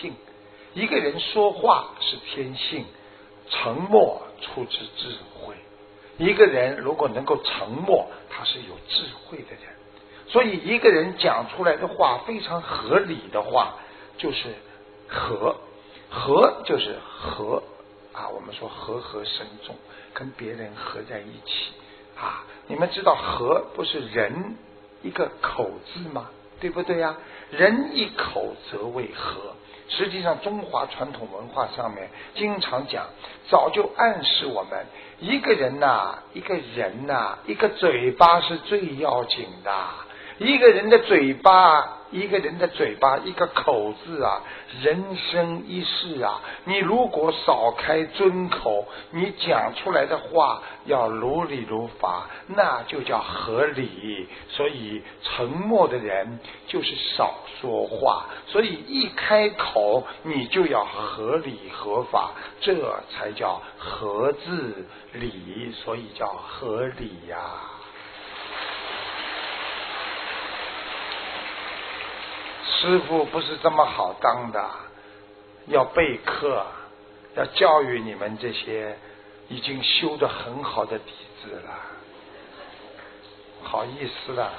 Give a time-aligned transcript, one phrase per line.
[0.00, 0.14] 性。
[0.74, 2.84] 一个人说话是天性，
[3.48, 5.54] 沉默出自智慧。
[6.18, 9.74] 一个人如果能够沉默，他是有智慧的人。
[10.28, 13.74] 所以，一个人讲出来的话非常合理的话，
[14.18, 14.54] 就是
[15.08, 15.56] 和
[16.10, 17.62] 和就是和
[18.12, 18.28] 啊。
[18.28, 19.74] 我们说和和声重，
[20.12, 21.72] 跟别人合在一起
[22.18, 22.44] 啊。
[22.66, 24.56] 你们知道和不是人
[25.02, 26.28] 一个口字吗？
[26.60, 27.16] 对不对呀？
[27.50, 29.55] 人一口则为和。
[29.88, 33.06] 实际上，中华传统文化上面经常讲，
[33.48, 34.84] 早就暗示我们，
[35.20, 39.72] 一个人呐，一个人呐，一个嘴巴是最要紧的。
[40.38, 44.40] 一个人的嘴巴，一个人的嘴巴，一个口字啊，
[44.82, 54.28] 人生一世啊，你如果少开尊口，你讲出来的话要如理如法，那就叫合理。
[54.48, 56.38] 所以沉默的人
[56.68, 62.30] 就是少说话，所以一开口你就要合理合法，
[62.60, 62.74] 这
[63.10, 67.36] 才叫合字理，所以叫合理呀。
[72.86, 74.64] 师傅不是这么好当的，
[75.66, 76.64] 要备课，
[77.34, 78.96] 要教育你们这些
[79.48, 81.12] 已经修的很好的弟
[81.42, 81.70] 子了。
[83.64, 84.52] 好意思了，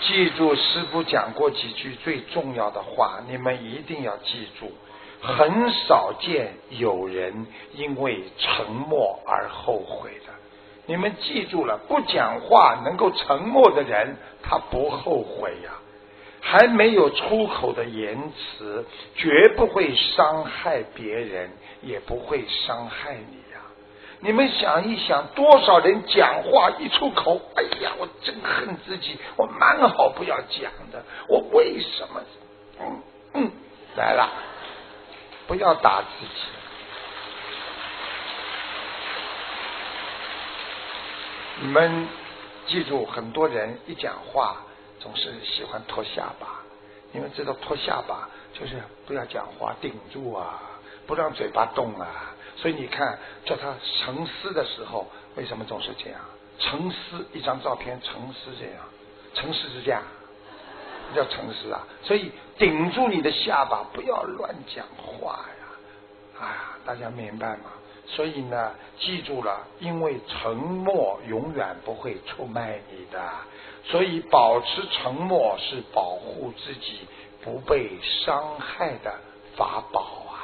[0.00, 4.72] 记住师傅讲过几句最重要的话，你们一定要记住。
[5.20, 10.32] 很少见有人因为沉默而后悔的。
[10.90, 15.70] 你们记住了，不讲话能够沉默的人，他不后悔呀。
[16.40, 21.48] 还没有出口的言辞，绝不会伤害别人，
[21.82, 23.60] 也不会伤害你呀。
[24.18, 32.20] 你们想一想，多少人讲话一出口，哎呀，我真恨自己，我蛮好不要讲的，我为什么？
[32.80, 33.02] 嗯
[33.34, 33.50] 嗯，
[33.94, 34.28] 来了，
[35.46, 36.59] 不要打自己。
[41.62, 42.08] 你们
[42.66, 44.62] 记住，很多人一讲话
[44.98, 46.62] 总是喜欢托下巴。
[47.12, 50.58] 你们知道托下巴就是不要讲话，顶住啊，
[51.06, 52.34] 不让嘴巴动啊。
[52.56, 55.06] 所以你看，叫他沉思的时候，
[55.36, 56.18] 为什么总是这样？
[56.58, 58.82] 沉思一张照片，沉思这样，
[59.34, 60.02] 沉思是这样，
[61.14, 61.86] 叫沉思啊。
[62.02, 66.40] 所以顶住你的下巴，不要乱讲话呀。
[66.40, 66.54] 哎呀，
[66.86, 67.64] 大家明白吗？
[68.12, 73.22] 所以呢，记住了，因为沉默永远不会出卖你的，
[73.84, 77.06] 所以保持沉默是保护自己
[77.42, 79.14] 不被伤害的
[79.56, 80.34] 法宝啊！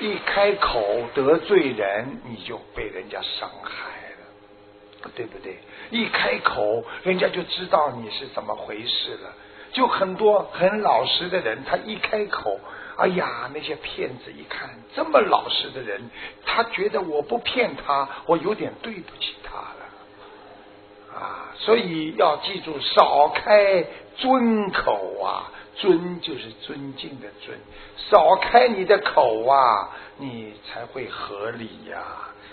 [0.00, 5.58] 一开口得罪人，你就被人家伤害了，对不对？
[5.90, 9.32] 一开口，人家就知道你是怎么回事了。
[9.74, 12.58] 就很多很老实的人，他一开口，
[12.96, 16.00] 哎呀，那些骗子一看这么老实的人，
[16.46, 23.84] 他觉得我不骗他，我有点对不起他了，啊，所以要记住，少开
[24.16, 27.58] 尊口啊，尊就是尊敬的尊，
[27.96, 32.00] 少开你的口啊，你才会合理呀。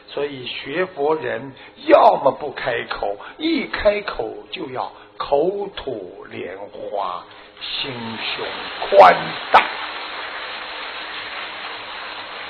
[0.08, 1.53] 所以学佛人
[1.86, 4.92] 要么不开口，一开口就要。
[5.22, 7.24] 口吐莲花，
[7.62, 8.44] 心胸
[8.82, 9.16] 宽
[9.52, 9.64] 大。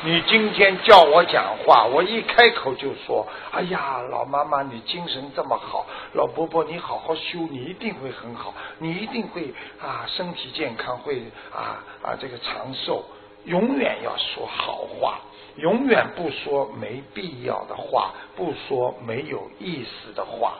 [0.03, 13.03] 你今天叫我讲话，我一开口就说：“哎呀，老妈妈，你精神这么好，老伯伯，你好好修，你一定会很好，你一定会啊，身体健康，会啊啊，这个长寿。
[13.43, 15.19] 永远要说好话，
[15.57, 20.53] 永远不说没必要的话，不说没有意思的话。”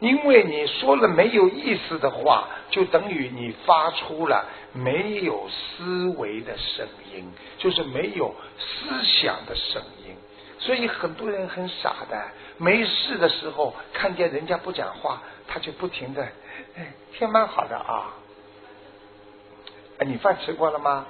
[0.00, 7.24] 因为你说了没有意思的话，就等于你发出了没有思维的声音，
[7.58, 10.14] 就是没有思想的声音。
[10.58, 16.22] 所以很多人很傻的，没事的时候看见人家不讲话，他就不停的，
[16.76, 18.12] 哎，天蛮好的啊，
[20.00, 21.06] 你饭吃过了吗？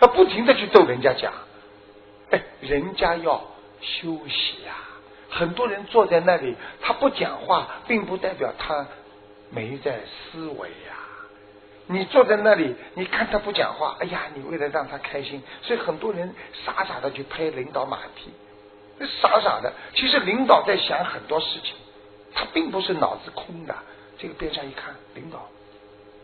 [0.00, 1.32] 他不停的去逗人家讲，
[2.30, 3.42] 哎，人家要
[3.80, 4.74] 休息呀。
[5.34, 8.86] 很多人坐在那里，他不讲话，并不代表他
[9.50, 10.92] 没在思维呀。
[11.86, 16.34] 你坐在那里，你看他不讲话，哎呀，你为了让他开心，所以很多人
[16.64, 18.30] 傻傻的去拍领导马屁，
[19.20, 19.72] 傻傻的。
[19.94, 21.74] 其实领导在想很多事情，
[22.34, 23.74] 他并不是脑子空的。
[24.18, 25.48] 这个边上一看，领导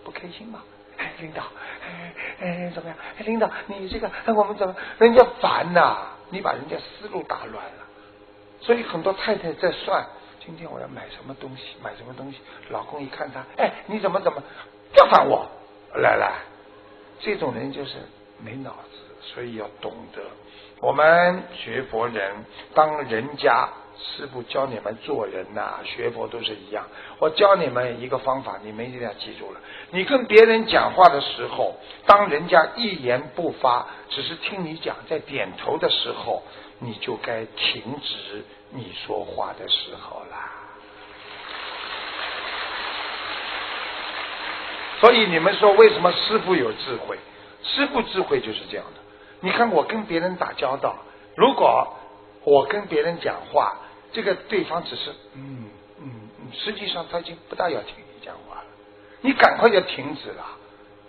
[0.05, 0.63] 不开心吗？
[0.99, 1.43] 哎，领导，
[1.83, 2.99] 哎哎怎么样？
[3.19, 4.77] 哎，领导，你这个我们怎么？
[4.99, 7.88] 人家烦呐，你把人家思路打乱了。
[8.69, 10.07] 所以很多太太在算，
[10.45, 12.37] 今天我要买什么东西，买什么东西。
[12.69, 14.43] 老公一看他，哎，你怎么怎么
[14.93, 15.49] 不要烦我？
[15.95, 16.35] 来来，
[17.19, 17.93] 这种人就是
[18.45, 20.21] 没脑子，所以要懂得。
[20.83, 22.45] 我们学佛人，
[22.75, 26.85] 当人家师傅教你们做人呐，学佛都是一样。
[27.21, 29.61] 我教你们一个方法，你们一定要记住了。
[29.93, 31.75] 你跟别人讲话的时候，
[32.05, 36.43] 当人家一言不发，只是听你讲，在点头的时候，
[36.79, 40.51] 你就该停止你说话的时候啦。
[45.01, 47.19] 所以你们说，为什么师傅有智慧？
[47.63, 49.01] 师傅智慧就是这样的。
[49.41, 50.97] 你看我跟别人打交道，
[51.37, 51.97] 如果
[52.43, 53.77] 我跟别人讲话，
[54.13, 55.71] 这个对方只是嗯
[56.01, 58.65] 嗯，实际上他已经不大要听你讲话了，
[59.21, 60.45] 你赶快就停止了，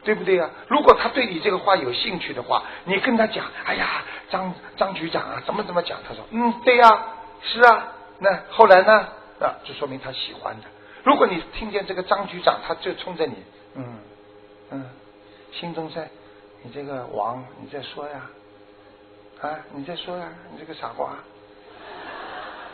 [0.04, 0.50] 对不对呀？
[0.68, 6.00] 如果他对你这个话有兴趣的话，你跟他讲，哎呀，张张局长啊，怎么怎么讲？
[6.08, 7.06] 他说，嗯，对呀，
[7.42, 7.88] 是啊，
[8.20, 9.08] 那后来呢？
[9.40, 10.68] 啊，就说明他喜欢的。
[11.04, 13.36] 如果你听见这个张局长，他就冲着你，
[13.76, 14.00] 嗯
[14.72, 14.86] 嗯，
[15.52, 16.10] 心中在。
[16.62, 18.30] 你这个王，你再说呀，
[19.40, 21.12] 啊，你再说呀，你这个傻瓜，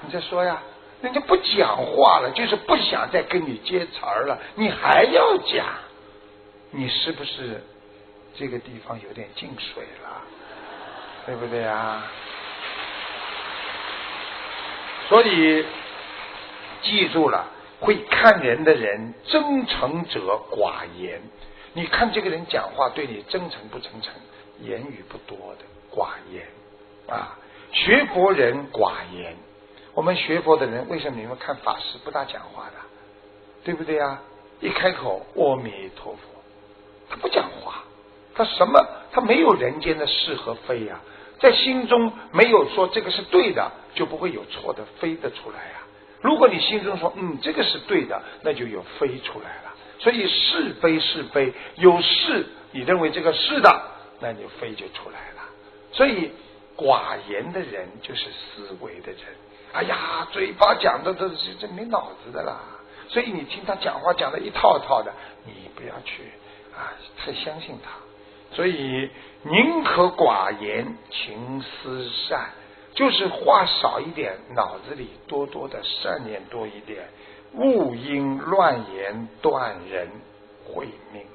[0.02, 0.60] 你再说呀，
[1.04, 5.68] 人家不讲话了，就是不想再跟你接茬了，你还要讲，
[6.76, 7.64] 你是不是
[8.36, 10.22] 这个地方有点进水了，
[11.26, 12.06] 对不对啊？
[15.08, 15.66] 所以
[16.82, 17.48] 记住了，
[17.80, 20.20] 会看人的人，真诚者
[20.52, 21.22] 寡言。
[21.72, 24.14] 你看这个人讲话对你真诚不真诚？
[24.60, 26.46] 言语不多的寡言
[27.08, 27.38] 啊，
[27.72, 29.36] 学佛人寡言。
[29.94, 32.74] 我们学佛的人为什么你们看法师不大讲话的？
[33.64, 34.22] 对不对啊？
[34.60, 36.20] 一开口阿弥陀佛，
[37.16, 37.84] 不讲话，
[38.34, 38.86] 他什么？
[39.12, 41.00] 他没有人间的是和非呀，
[41.40, 45.82] 在心中没有说这个是对的，就不会有错的非的出来呀。
[46.22, 49.74] 如果你心中说嗯这个是对的，那就有非出来了。
[50.00, 53.82] 所以是非是非，有是，你认为这个是的，
[54.20, 55.42] 那你非就出来了。
[55.92, 56.32] 所以
[56.76, 59.22] 寡言的人就是思维的人。
[59.72, 62.60] 哎呀，嘴巴讲的都是这没脑子的啦。
[63.08, 65.14] 所以你听他讲话讲的一套套的，
[65.46, 66.24] 你不要去
[66.76, 67.92] 啊太相信他。
[68.56, 69.10] 所以
[69.44, 72.50] 宁可寡言，勤思善，
[72.94, 77.08] 就是话少一点，脑子里多多的善念多一点。
[77.54, 80.10] 勿因乱言断人
[80.66, 81.26] 慧命，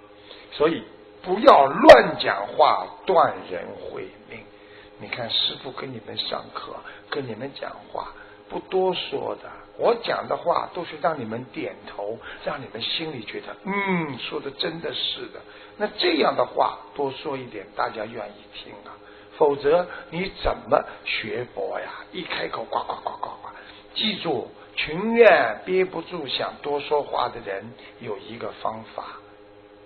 [0.53, 0.83] 所以
[1.23, 4.41] 不要乱讲话断人慧命。
[4.99, 6.77] 你看师傅跟你们上课，
[7.09, 8.13] 跟你们讲话
[8.51, 9.49] 不多说的，
[9.79, 15.41] 我讲的话都是让你们点头，让你们心里觉得嗯，说的真的是的。
[15.79, 18.93] 那这样的话多说一点，大家愿意听啊。
[19.39, 21.89] 否则你怎么学佛呀？
[22.13, 23.49] 一开口呱呱呱呱呱，
[23.95, 24.51] 记住。
[24.77, 29.05] 情愿憋不住想多说话的人，有一个方法，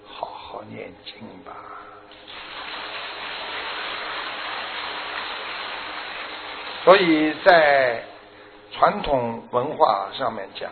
[0.07, 1.15] 好好念经
[1.45, 1.53] 吧。
[6.85, 8.05] 所以在
[8.77, 10.71] 传统文化上面讲，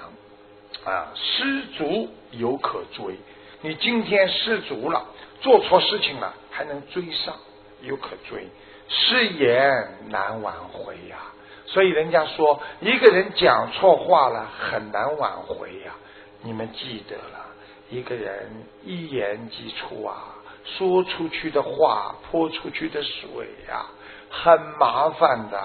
[0.85, 3.17] 啊，失足犹可追。
[3.61, 5.05] 你今天失足了，
[5.41, 7.33] 做错事情了，还能追上，
[7.83, 8.49] 犹可追。
[8.89, 9.71] 失言
[10.09, 11.17] 难挽回呀。
[11.67, 15.93] 所以人家说，一个人讲错话了很难挽回呀。
[16.43, 17.47] 你们记得了，
[17.89, 18.51] 一个人
[18.85, 23.87] 一言既出啊，说出去的话泼出去的水呀，
[24.33, 25.61] 很麻烦的。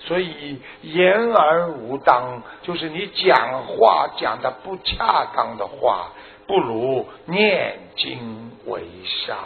[0.00, 6.08] 所以言而无当，就是你讲话讲的不恰当的话，
[6.46, 8.82] 不如念经为
[9.26, 9.36] 上。